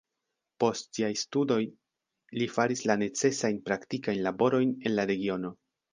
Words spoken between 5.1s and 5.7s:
regiono.